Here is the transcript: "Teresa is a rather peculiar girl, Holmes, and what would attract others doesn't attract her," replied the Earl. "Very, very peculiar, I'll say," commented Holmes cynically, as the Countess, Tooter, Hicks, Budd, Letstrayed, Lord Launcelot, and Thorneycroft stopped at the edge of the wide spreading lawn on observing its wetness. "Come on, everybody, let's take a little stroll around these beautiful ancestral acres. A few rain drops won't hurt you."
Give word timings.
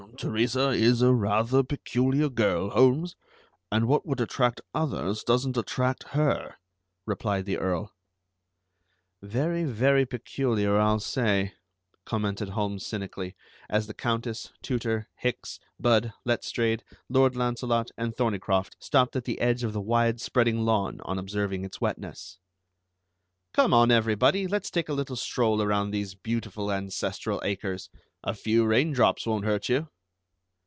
"Teresa 0.17 0.69
is 0.69 1.01
a 1.01 1.13
rather 1.13 1.63
peculiar 1.63 2.29
girl, 2.29 2.69
Holmes, 2.71 3.15
and 3.71 3.87
what 3.87 4.05
would 4.05 4.19
attract 4.21 4.61
others 4.73 5.23
doesn't 5.23 5.57
attract 5.57 6.09
her," 6.09 6.57
replied 7.07 7.45
the 7.45 7.57
Earl. 7.57 7.91
"Very, 9.23 9.63
very 9.63 10.05
peculiar, 10.05 10.77
I'll 10.77 10.99
say," 10.99 11.53
commented 12.05 12.49
Holmes 12.49 12.85
cynically, 12.85 13.35
as 13.69 13.87
the 13.87 13.95
Countess, 13.95 14.51
Tooter, 14.61 15.07
Hicks, 15.15 15.59
Budd, 15.79 16.13
Letstrayed, 16.23 16.83
Lord 17.09 17.35
Launcelot, 17.35 17.89
and 17.97 18.15
Thorneycroft 18.15 18.75
stopped 18.79 19.15
at 19.15 19.23
the 19.23 19.39
edge 19.41 19.63
of 19.63 19.73
the 19.73 19.81
wide 19.81 20.19
spreading 20.21 20.65
lawn 20.65 20.99
on 21.03 21.17
observing 21.17 21.63
its 21.65 21.81
wetness. 21.81 22.37
"Come 23.53 23.73
on, 23.73 23.89
everybody, 23.89 24.45
let's 24.45 24.69
take 24.69 24.87
a 24.89 24.93
little 24.93 25.15
stroll 25.15 25.61
around 25.63 25.89
these 25.89 26.13
beautiful 26.13 26.71
ancestral 26.71 27.41
acres. 27.43 27.89
A 28.23 28.35
few 28.35 28.67
rain 28.67 28.91
drops 28.91 29.25
won't 29.25 29.45
hurt 29.45 29.67
you." 29.67 29.87